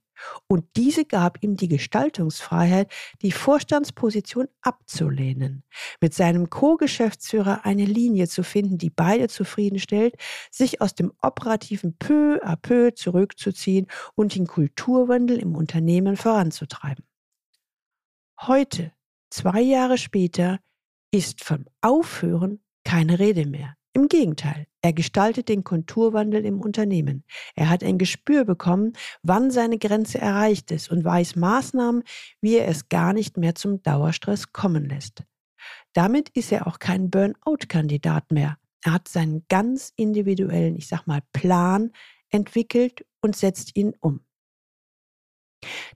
Und 0.47 0.65
diese 0.75 1.05
gab 1.05 1.43
ihm 1.43 1.55
die 1.55 1.67
Gestaltungsfreiheit, 1.67 2.91
die 3.21 3.31
Vorstandsposition 3.31 4.47
abzulehnen, 4.62 5.63
mit 6.01 6.13
seinem 6.13 6.50
Co-Geschäftsführer 6.50 7.65
eine 7.65 7.86
Linie 7.86 8.27
zu 8.27 8.43
finden, 8.43 8.77
die 8.77 8.89
beide 8.89 9.27
zufriedenstellt, 9.27 10.15
sich 10.51 10.81
aus 10.81 10.95
dem 10.95 11.13
operativen 11.21 11.97
peu 11.97 12.39
à 12.43 12.55
peu 12.55 12.91
zurückzuziehen 12.93 13.88
und 14.15 14.36
den 14.36 14.47
Kulturwandel 14.47 15.38
im 15.39 15.55
Unternehmen 15.55 16.17
voranzutreiben. 16.17 17.05
Heute, 18.41 18.91
zwei 19.29 19.62
Jahre 19.62 19.97
später, 19.97 20.59
ist 21.12 21.43
vom 21.43 21.65
Aufhören 21.81 22.62
keine 22.83 23.19
Rede 23.19 23.45
mehr. 23.45 23.76
Im 23.98 24.10
Gegenteil, 24.10 24.68
er 24.84 24.94
gestaltet 24.94 25.50
den 25.50 25.63
Konturwandel 25.63 26.46
im 26.46 26.62
Unternehmen. 26.62 27.24
Er 27.56 27.68
hat 27.68 27.84
ein 27.84 27.98
Gespür 27.98 28.46
bekommen, 28.46 28.94
wann 29.24 29.50
seine 29.50 29.80
Grenze 29.80 30.20
erreicht 30.20 30.70
ist 30.70 30.92
und 30.92 31.04
weiß 31.04 31.36
Maßnahmen, 31.36 32.04
wie 32.39 32.58
er 32.58 32.68
es 32.68 32.89
gar 32.89 33.13
nicht 33.13 33.38
mehr 33.38 33.56
zum 33.56 33.82
Dauerstress 33.82 34.54
kommen 34.54 34.88
lässt. 34.88 35.24
Damit 35.94 36.30
ist 36.30 36.51
er 36.51 36.68
auch 36.68 36.77
kein 36.77 37.10
Burnout-Kandidat 37.10 38.32
mehr. 38.32 38.60
Er 38.84 38.94
hat 38.94 39.08
seinen 39.08 39.48
ganz 39.50 39.94
individuellen, 39.96 40.75
ich 40.75 40.88
sag 40.88 41.08
mal, 41.08 41.22
Plan 41.34 41.92
entwickelt 42.30 43.04
und 43.22 43.36
setzt 43.36 43.75
ihn 43.75 43.96
um. 44.00 44.20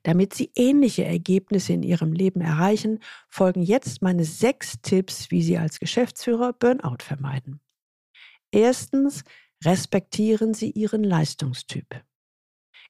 Damit 0.01 0.33
Sie 0.33 0.49
ähnliche 0.55 1.05
Ergebnisse 1.05 1.73
in 1.73 1.83
Ihrem 1.83 2.13
Leben 2.13 2.41
erreichen, 2.41 2.97
folgen 3.29 3.61
jetzt 3.61 4.01
meine 4.01 4.25
sechs 4.25 4.81
Tipps, 4.81 5.29
wie 5.29 5.43
Sie 5.43 5.59
als 5.59 5.79
Geschäftsführer 5.79 6.53
Burnout 6.53 7.03
vermeiden. 7.03 7.61
Erstens, 8.51 9.23
Respektieren 9.63 10.55
Sie 10.55 10.71
Ihren 10.71 11.03
Leistungstyp. 11.03 12.03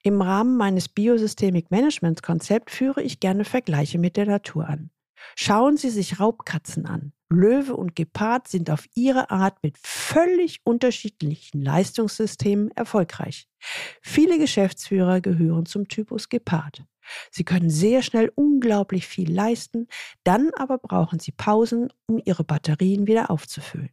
Im 0.02 0.22
Rahmen 0.22 0.56
meines 0.56 0.88
Biosystemic 0.88 1.70
Management 1.70 2.22
Konzept 2.22 2.70
führe 2.70 3.02
ich 3.02 3.20
gerne 3.20 3.44
Vergleiche 3.44 3.98
mit 3.98 4.16
der 4.16 4.24
Natur 4.24 4.66
an. 4.66 4.90
Schauen 5.36 5.76
Sie 5.76 5.90
sich 5.90 6.18
Raubkatzen 6.18 6.86
an. 6.86 7.12
Löwe 7.28 7.76
und 7.76 7.94
Gepard 7.94 8.48
sind 8.48 8.70
auf 8.70 8.86
ihre 8.94 9.30
Art 9.30 9.62
mit 9.62 9.76
völlig 9.78 10.60
unterschiedlichen 10.64 11.62
Leistungssystemen 11.62 12.70
erfolgreich. 12.70 13.48
Viele 14.00 14.38
Geschäftsführer 14.38 15.20
gehören 15.20 15.66
zum 15.66 15.88
Typus 15.88 16.30
Gepard. 16.30 16.84
Sie 17.30 17.44
können 17.44 17.70
sehr 17.70 18.02
schnell 18.02 18.32
unglaublich 18.34 19.06
viel 19.06 19.30
leisten, 19.30 19.88
dann 20.24 20.50
aber 20.56 20.78
brauchen 20.78 21.18
sie 21.18 21.32
Pausen, 21.32 21.92
um 22.06 22.20
ihre 22.24 22.44
Batterien 22.44 23.06
wieder 23.06 23.30
aufzufüllen. 23.30 23.90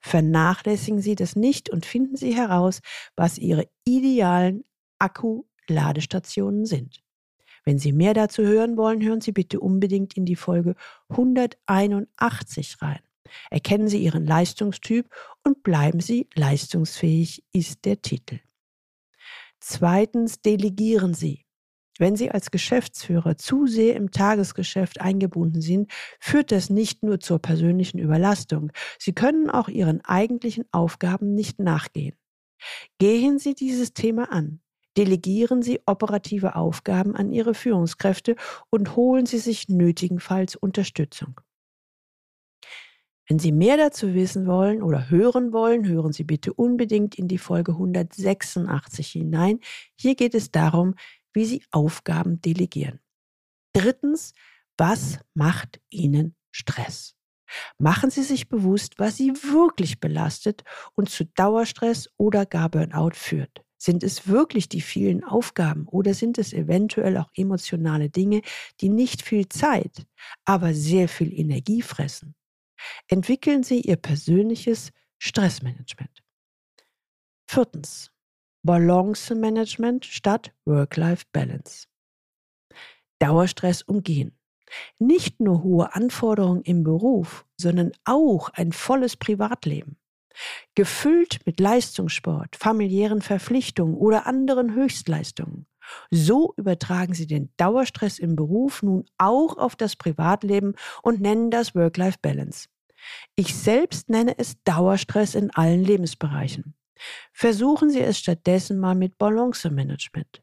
Vernachlässigen 0.00 1.00
Sie 1.00 1.14
das 1.14 1.36
nicht 1.36 1.70
und 1.70 1.86
finden 1.86 2.16
Sie 2.16 2.34
heraus, 2.34 2.80
was 3.16 3.38
Ihre 3.38 3.68
idealen 3.84 4.64
Akku-Ladestationen 4.98 6.66
sind. 6.66 7.02
Wenn 7.64 7.78
Sie 7.78 7.92
mehr 7.92 8.14
dazu 8.14 8.42
hören 8.42 8.76
wollen, 8.76 9.02
hören 9.02 9.20
Sie 9.20 9.32
bitte 9.32 9.60
unbedingt 9.60 10.16
in 10.16 10.24
die 10.24 10.36
Folge 10.36 10.74
181 11.08 12.80
rein. 12.80 13.00
Erkennen 13.50 13.88
Sie 13.88 14.02
Ihren 14.02 14.26
Leistungstyp 14.26 15.08
und 15.44 15.62
bleiben 15.62 16.00
Sie 16.00 16.28
leistungsfähig, 16.34 17.44
ist 17.52 17.84
der 17.84 18.02
Titel. 18.02 18.40
Zweitens, 19.60 20.40
delegieren 20.40 21.14
Sie. 21.14 21.44
Wenn 22.00 22.16
Sie 22.16 22.30
als 22.30 22.50
Geschäftsführer 22.50 23.36
zu 23.36 23.66
sehr 23.66 23.94
im 23.94 24.10
Tagesgeschäft 24.10 25.02
eingebunden 25.02 25.60
sind, 25.60 25.92
führt 26.18 26.50
das 26.50 26.70
nicht 26.70 27.02
nur 27.02 27.20
zur 27.20 27.40
persönlichen 27.40 27.98
Überlastung. 27.98 28.72
Sie 28.98 29.12
können 29.12 29.50
auch 29.50 29.68
Ihren 29.68 30.02
eigentlichen 30.02 30.64
Aufgaben 30.72 31.34
nicht 31.34 31.58
nachgehen. 31.58 32.16
Gehen 32.98 33.38
Sie 33.38 33.54
dieses 33.54 33.92
Thema 33.92 34.32
an. 34.32 34.62
Delegieren 34.96 35.60
Sie 35.60 35.80
operative 35.84 36.56
Aufgaben 36.56 37.14
an 37.14 37.30
Ihre 37.30 37.52
Führungskräfte 37.52 38.34
und 38.70 38.96
holen 38.96 39.26
Sie 39.26 39.38
sich 39.38 39.68
nötigenfalls 39.68 40.56
Unterstützung. 40.56 41.42
Wenn 43.28 43.38
Sie 43.38 43.52
mehr 43.52 43.76
dazu 43.76 44.14
wissen 44.14 44.46
wollen 44.46 44.82
oder 44.82 45.08
hören 45.08 45.52
wollen, 45.52 45.86
hören 45.86 46.12
Sie 46.12 46.24
bitte 46.24 46.52
unbedingt 46.52 47.16
in 47.16 47.28
die 47.28 47.38
Folge 47.38 47.72
186 47.72 49.12
hinein. 49.12 49.60
Hier 49.94 50.16
geht 50.16 50.34
es 50.34 50.50
darum, 50.50 50.96
wie 51.32 51.44
Sie 51.44 51.62
Aufgaben 51.70 52.40
delegieren. 52.40 53.00
Drittens, 53.72 54.32
was 54.76 55.18
macht 55.34 55.80
Ihnen 55.90 56.36
Stress? 56.50 57.14
Machen 57.78 58.10
Sie 58.10 58.22
sich 58.22 58.48
bewusst, 58.48 58.98
was 58.98 59.16
Sie 59.16 59.30
wirklich 59.30 60.00
belastet 60.00 60.64
und 60.94 61.10
zu 61.10 61.24
Dauerstress 61.24 62.08
oder 62.16 62.46
gar 62.46 62.68
Burnout 62.68 63.14
führt. 63.14 63.62
Sind 63.76 64.02
es 64.02 64.28
wirklich 64.28 64.68
die 64.68 64.82
vielen 64.82 65.24
Aufgaben 65.24 65.88
oder 65.88 66.12
sind 66.12 66.36
es 66.38 66.52
eventuell 66.52 67.16
auch 67.16 67.30
emotionale 67.34 68.10
Dinge, 68.10 68.42
die 68.80 68.90
nicht 68.90 69.22
viel 69.22 69.48
Zeit, 69.48 70.06
aber 70.44 70.74
sehr 70.74 71.08
viel 71.08 71.32
Energie 71.32 71.80
fressen? 71.80 72.34
Entwickeln 73.08 73.62
Sie 73.62 73.80
Ihr 73.80 73.96
persönliches 73.96 74.92
Stressmanagement. 75.18 76.22
Viertens. 77.46 78.10
Balance-Management 78.62 80.04
statt 80.04 80.52
Work-Life-Balance. 80.66 81.86
Dauerstress 83.18 83.82
umgehen. 83.82 84.36
Nicht 84.98 85.40
nur 85.40 85.62
hohe 85.62 85.94
Anforderungen 85.94 86.62
im 86.62 86.84
Beruf, 86.84 87.46
sondern 87.56 87.92
auch 88.04 88.50
ein 88.50 88.72
volles 88.72 89.16
Privatleben. 89.16 89.96
Gefüllt 90.74 91.40
mit 91.44 91.58
Leistungssport, 91.58 92.56
familiären 92.56 93.20
Verpflichtungen 93.20 93.94
oder 93.94 94.26
anderen 94.26 94.74
Höchstleistungen. 94.74 95.66
So 96.10 96.54
übertragen 96.56 97.14
sie 97.14 97.26
den 97.26 97.50
Dauerstress 97.56 98.18
im 98.18 98.36
Beruf 98.36 98.82
nun 98.82 99.06
auch 99.18 99.58
auf 99.58 99.74
das 99.74 99.96
Privatleben 99.96 100.74
und 101.02 101.20
nennen 101.20 101.50
das 101.50 101.74
Work-Life-Balance. 101.74 102.68
Ich 103.34 103.54
selbst 103.54 104.08
nenne 104.08 104.38
es 104.38 104.62
Dauerstress 104.62 105.34
in 105.34 105.50
allen 105.50 105.82
Lebensbereichen. 105.82 106.74
Versuchen 107.32 107.90
Sie 107.90 108.00
es 108.00 108.18
stattdessen 108.18 108.78
mal 108.78 108.94
mit 108.94 109.18
Balance-Management. 109.18 110.42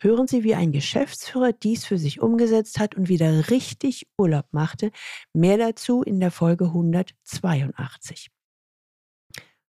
Hören 0.00 0.26
Sie, 0.26 0.44
wie 0.44 0.54
ein 0.54 0.72
Geschäftsführer 0.72 1.52
dies 1.52 1.84
für 1.84 1.98
sich 1.98 2.20
umgesetzt 2.20 2.78
hat 2.78 2.94
und 2.94 3.08
wieder 3.08 3.50
richtig 3.50 4.06
Urlaub 4.18 4.46
machte. 4.52 4.90
Mehr 5.32 5.58
dazu 5.58 6.02
in 6.02 6.20
der 6.20 6.30
Folge 6.30 6.66
182. 6.66 8.30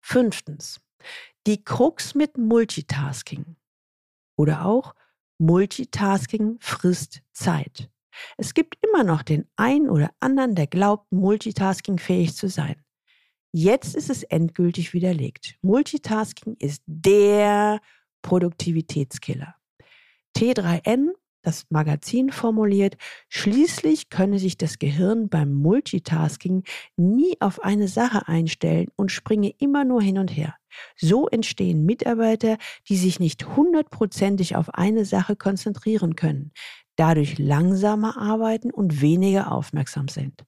Fünftens. 0.02 0.82
Die 1.48 1.64
Krux 1.64 2.16
mit 2.16 2.38
Multitasking 2.38 3.56
oder 4.38 4.66
auch 4.66 4.96
Multitasking 5.38 6.58
frisst 6.60 7.22
Zeit. 7.32 7.90
Es 8.38 8.54
gibt 8.54 8.78
immer 8.84 9.04
noch 9.04 9.24
den 9.24 9.48
einen 9.56 9.90
oder 9.90 10.12
anderen, 10.20 10.56
der 10.56 10.68
glaubt, 10.68 11.12
multitaskingfähig 11.12 12.36
zu 12.36 12.50
sein. 12.50 12.84
Jetzt 13.52 13.96
ist 13.96 14.10
es 14.10 14.24
endgültig 14.24 14.94
widerlegt. 14.94 15.56
Multitasking 15.62 16.56
ist 16.60 16.84
der 16.86 17.82
Produktivitätskiller. 18.22 19.56
T3N 20.38 21.10
das 21.42 21.66
Magazin 21.70 22.32
formuliert, 22.32 22.98
schließlich 23.30 24.10
könne 24.10 24.40
sich 24.40 24.58
das 24.58 24.78
Gehirn 24.78 25.30
beim 25.30 25.54
Multitasking 25.54 26.64
nie 26.98 27.38
auf 27.40 27.64
eine 27.64 27.88
Sache 27.88 28.28
einstellen 28.28 28.90
und 28.96 29.12
springe 29.12 29.54
immer 29.58 29.86
nur 29.86 30.02
hin 30.02 30.18
und 30.18 30.36
her. 30.36 30.56
So 30.98 31.28
entstehen 31.28 31.86
Mitarbeiter, 31.86 32.58
die 32.88 32.98
sich 32.98 33.20
nicht 33.20 33.56
hundertprozentig 33.56 34.56
auf 34.56 34.74
eine 34.74 35.06
Sache 35.06 35.36
konzentrieren 35.36 36.16
können, 36.16 36.52
dadurch 36.96 37.40
langsamer 37.40 38.18
arbeiten 38.18 38.72
und 38.72 39.02
weniger 39.02 39.52
aufmerksam 39.52 40.10
sind. 40.10 40.46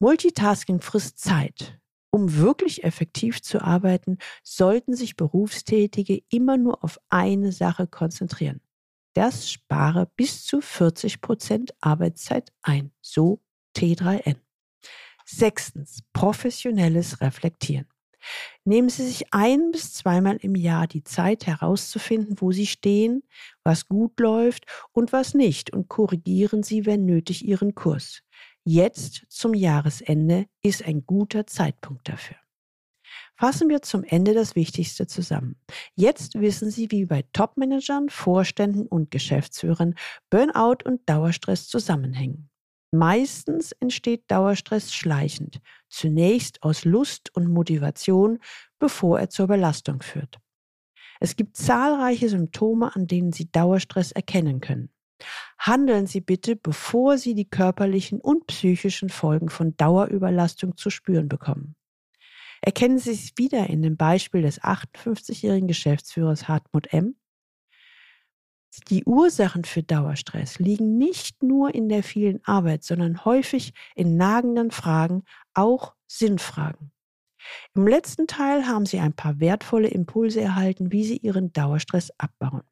Multitasking 0.00 0.80
frisst 0.80 1.18
Zeit. 1.18 1.78
Um 2.14 2.36
wirklich 2.36 2.84
effektiv 2.84 3.42
zu 3.42 3.60
arbeiten, 3.60 4.18
sollten 4.44 4.94
sich 4.94 5.16
Berufstätige 5.16 6.22
immer 6.30 6.56
nur 6.56 6.84
auf 6.84 7.00
eine 7.08 7.50
Sache 7.50 7.88
konzentrieren. 7.88 8.60
Das 9.14 9.50
spare 9.50 10.08
bis 10.14 10.44
zu 10.44 10.60
40 10.60 11.20
Prozent 11.20 11.74
Arbeitszeit 11.80 12.52
ein. 12.62 12.92
So 13.00 13.42
T3N. 13.76 14.36
Sechstens, 15.24 16.04
professionelles 16.12 17.20
Reflektieren. 17.20 17.88
Nehmen 18.64 18.90
Sie 18.90 19.08
sich 19.08 19.34
ein 19.34 19.72
bis 19.72 19.92
zweimal 19.92 20.36
im 20.36 20.54
Jahr 20.54 20.86
die 20.86 21.02
Zeit 21.02 21.48
herauszufinden, 21.48 22.40
wo 22.40 22.52
Sie 22.52 22.66
stehen, 22.66 23.24
was 23.64 23.88
gut 23.88 24.20
läuft 24.20 24.66
und 24.92 25.12
was 25.12 25.34
nicht 25.34 25.72
und 25.72 25.88
korrigieren 25.88 26.62
Sie, 26.62 26.86
wenn 26.86 27.06
nötig, 27.06 27.44
Ihren 27.44 27.74
Kurs. 27.74 28.23
Jetzt 28.66 29.26
zum 29.28 29.52
Jahresende 29.52 30.46
ist 30.62 30.86
ein 30.86 31.04
guter 31.04 31.46
Zeitpunkt 31.46 32.08
dafür. 32.08 32.36
Fassen 33.36 33.68
wir 33.68 33.82
zum 33.82 34.04
Ende 34.04 34.32
das 34.32 34.56
Wichtigste 34.56 35.06
zusammen. 35.06 35.56
Jetzt 35.94 36.40
wissen 36.40 36.70
Sie, 36.70 36.90
wie 36.90 37.04
bei 37.04 37.24
Topmanagern, 37.34 38.08
Vorständen 38.08 38.86
und 38.86 39.10
Geschäftsführern 39.10 39.94
Burnout 40.30 40.78
und 40.84 41.06
Dauerstress 41.08 41.68
zusammenhängen. 41.68 42.48
Meistens 42.90 43.72
entsteht 43.72 44.30
Dauerstress 44.30 44.94
schleichend, 44.94 45.60
zunächst 45.90 46.62
aus 46.62 46.86
Lust 46.86 47.34
und 47.34 47.48
Motivation, 47.48 48.38
bevor 48.78 49.20
er 49.20 49.28
zur 49.28 49.48
Belastung 49.48 50.00
führt. 50.00 50.38
Es 51.20 51.36
gibt 51.36 51.56
zahlreiche 51.56 52.28
Symptome, 52.28 52.94
an 52.94 53.08
denen 53.08 53.32
Sie 53.32 53.50
Dauerstress 53.50 54.12
erkennen 54.12 54.60
können. 54.60 54.93
Handeln 55.58 56.06
Sie 56.06 56.20
bitte, 56.20 56.56
bevor 56.56 57.18
Sie 57.18 57.34
die 57.34 57.48
körperlichen 57.48 58.20
und 58.20 58.46
psychischen 58.46 59.08
Folgen 59.08 59.48
von 59.48 59.76
Dauerüberlastung 59.76 60.76
zu 60.76 60.90
spüren 60.90 61.28
bekommen. 61.28 61.76
Erkennen 62.60 62.98
Sie 62.98 63.14
sich 63.14 63.34
wieder 63.36 63.68
in 63.68 63.82
dem 63.82 63.96
Beispiel 63.96 64.42
des 64.42 64.60
58-jährigen 64.62 65.68
Geschäftsführers 65.68 66.48
Hartmut 66.48 66.92
M. 66.92 67.16
Die 68.88 69.04
Ursachen 69.04 69.64
für 69.64 69.82
Dauerstress 69.82 70.58
liegen 70.58 70.98
nicht 70.98 71.42
nur 71.42 71.74
in 71.74 71.88
der 71.88 72.02
vielen 72.02 72.44
Arbeit, 72.44 72.82
sondern 72.82 73.24
häufig 73.24 73.72
in 73.94 74.16
nagenden 74.16 74.70
Fragen, 74.70 75.24
auch 75.52 75.94
Sinnfragen. 76.06 76.90
Im 77.74 77.86
letzten 77.86 78.26
Teil 78.26 78.66
haben 78.66 78.86
Sie 78.86 78.98
ein 78.98 79.12
paar 79.12 79.38
wertvolle 79.40 79.88
Impulse 79.88 80.40
erhalten, 80.40 80.90
wie 80.92 81.04
Sie 81.04 81.18
Ihren 81.18 81.52
Dauerstress 81.52 82.12
abbauen. 82.18 82.62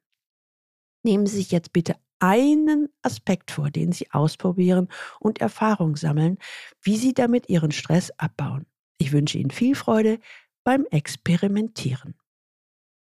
Nehmen 1.03 1.27
Sie 1.27 1.37
sich 1.37 1.51
jetzt 1.51 1.73
bitte 1.73 1.95
einen 2.23 2.89
Aspekt 3.01 3.51
vor, 3.51 3.69
den 3.69 3.91
Sie 3.91 4.09
ausprobieren 4.11 4.87
und 5.19 5.41
Erfahrung 5.41 5.97
sammeln, 5.97 6.37
wie 6.81 6.95
Sie 6.95 7.13
damit 7.13 7.49
Ihren 7.49 7.73
Stress 7.73 8.11
abbauen. 8.11 8.65
Ich 8.97 9.11
wünsche 9.11 9.37
Ihnen 9.37 9.51
viel 9.51 9.75
Freude 9.75 10.19
beim 10.63 10.85
Experimentieren. 10.89 12.15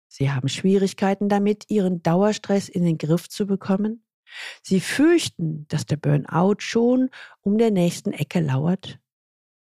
Sie 0.07 0.31
haben 0.31 0.47
Schwierigkeiten 0.47 1.29
damit, 1.29 1.65
Ihren 1.69 2.01
Dauerstress 2.01 2.67
in 2.67 2.83
den 2.83 2.97
Griff 2.97 3.29
zu 3.29 3.45
bekommen? 3.45 4.03
Sie 4.63 4.79
fürchten, 4.79 5.67
dass 5.67 5.85
der 5.85 5.97
Burnout 5.97 6.61
schon 6.61 7.11
um 7.41 7.59
der 7.59 7.69
nächsten 7.69 8.11
Ecke 8.11 8.39
lauert? 8.39 8.97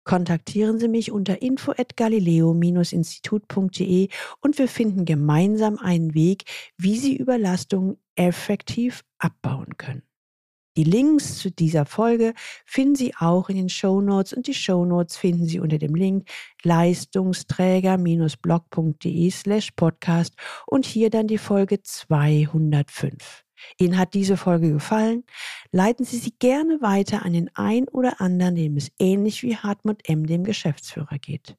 Kontaktieren 0.04 0.78
Sie 0.78 0.88
mich 0.88 1.12
unter 1.12 1.42
info@galileo-institut.de 1.42 4.08
und 4.40 4.58
wir 4.58 4.68
finden 4.68 5.04
gemeinsam 5.04 5.76
einen 5.76 6.14
Weg, 6.14 6.44
wie 6.78 6.96
Sie 6.96 7.18
Überlastungen 7.18 7.98
effektiv 8.14 9.04
abbauen 9.18 9.76
können. 9.76 10.02
Die 10.76 10.84
Links 10.84 11.38
zu 11.38 11.50
dieser 11.50 11.86
Folge 11.86 12.34
finden 12.66 12.96
Sie 12.96 13.14
auch 13.16 13.48
in 13.48 13.56
den 13.56 13.70
Show 13.70 14.02
Notes 14.02 14.34
und 14.34 14.46
die 14.46 14.52
Show 14.52 14.84
Notes 14.84 15.16
finden 15.16 15.46
Sie 15.46 15.58
unter 15.58 15.78
dem 15.78 15.94
Link 15.94 16.28
leistungsträger-blog.de 16.64 19.30
slash 19.30 19.70
podcast 19.70 20.34
und 20.66 20.84
hier 20.84 21.08
dann 21.08 21.28
die 21.28 21.38
Folge 21.38 21.82
205. 21.82 23.46
Ihnen 23.78 23.96
hat 23.96 24.12
diese 24.12 24.36
Folge 24.36 24.70
gefallen? 24.70 25.24
Leiten 25.72 26.04
Sie 26.04 26.18
sie 26.18 26.34
gerne 26.38 26.82
weiter 26.82 27.24
an 27.24 27.32
den 27.32 27.48
ein 27.54 27.88
oder 27.88 28.20
anderen, 28.20 28.54
dem 28.54 28.76
es 28.76 28.92
ähnlich 28.98 29.42
wie 29.42 29.56
Hartmut 29.56 30.06
M., 30.06 30.26
dem 30.26 30.44
Geschäftsführer, 30.44 31.18
geht. 31.18 31.56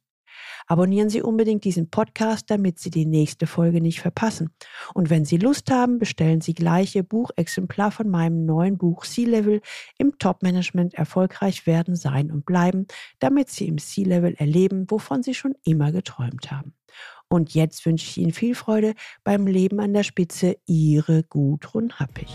Abonnieren 0.67 1.09
Sie 1.09 1.21
unbedingt 1.21 1.63
diesen 1.63 1.89
Podcast, 1.89 2.49
damit 2.49 2.79
Sie 2.79 2.89
die 2.89 3.05
nächste 3.05 3.47
Folge 3.47 3.81
nicht 3.81 4.01
verpassen. 4.01 4.49
Und 4.93 5.09
wenn 5.09 5.25
Sie 5.25 5.37
Lust 5.37 5.71
haben, 5.71 5.99
bestellen 5.99 6.41
Sie 6.41 6.53
gleich 6.53 6.95
Ihr 6.95 7.03
Buchexemplar 7.03 7.91
von 7.91 8.09
meinem 8.09 8.45
neuen 8.45 8.77
Buch 8.77 9.05
C-Level 9.05 9.61
im 9.97 10.17
Top-Management 10.17 10.93
erfolgreich 10.93 11.65
werden, 11.67 11.95
sein 11.95 12.31
und 12.31 12.45
bleiben, 12.45 12.87
damit 13.19 13.49
Sie 13.49 13.67
im 13.67 13.77
C-Level 13.77 14.35
erleben, 14.35 14.85
wovon 14.89 15.23
Sie 15.23 15.33
schon 15.33 15.55
immer 15.63 15.91
geträumt 15.91 16.51
haben. 16.51 16.73
Und 17.29 17.53
jetzt 17.53 17.85
wünsche 17.85 18.05
ich 18.05 18.17
Ihnen 18.17 18.33
viel 18.33 18.55
Freude 18.55 18.93
beim 19.23 19.47
Leben 19.47 19.79
an 19.79 19.93
der 19.93 20.03
Spitze. 20.03 20.57
Ihre 20.65 21.23
Gudrun 21.23 21.93
Happig. 21.99 22.29